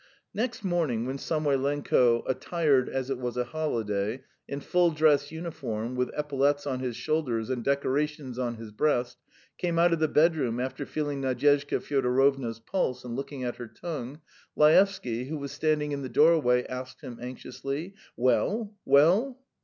Next 0.33 0.63
morning 0.63 1.05
when 1.05 1.19
Samoylenko, 1.19 2.23
attired, 2.25 2.89
as 2.89 3.11
it 3.11 3.19
was 3.19 3.37
a 3.37 3.43
holiday, 3.43 4.23
in 4.47 4.59
full 4.59 4.89
dress 4.89 5.31
uniform 5.31 5.95
with 5.95 6.09
epaulettes 6.17 6.65
on 6.65 6.79
his 6.79 6.95
shoulders 6.95 7.51
and 7.51 7.63
decorations 7.63 8.39
on 8.39 8.55
his 8.55 8.71
breast, 8.71 9.19
came 9.59 9.77
out 9.77 9.93
of 9.93 9.99
the 9.99 10.07
bedroom 10.07 10.59
after 10.59 10.87
feeling 10.87 11.21
Nadyezhda 11.21 11.81
Fyodorovna's 11.81 12.59
pulse 12.59 13.05
and 13.05 13.15
looking 13.15 13.43
at 13.43 13.57
her 13.57 13.67
tongue, 13.67 14.21
Laevsky, 14.55 15.25
who 15.25 15.37
was 15.37 15.51
standing 15.51 15.91
in 15.91 16.01
the 16.01 16.09
doorway, 16.09 16.63
asked 16.65 17.01
him 17.01 17.19
anxiously: 17.21 17.93
"Well? 18.17 18.75
Well?" 18.85 19.39